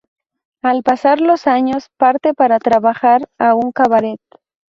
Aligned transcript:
Al 0.63 0.81
pasar 0.81 1.21
los 1.21 1.45
años, 1.45 1.91
parte 1.95 2.33
para 2.33 2.57
trabajar 2.57 3.29
a 3.37 3.53
un 3.53 3.71
cabaret. 3.71 4.19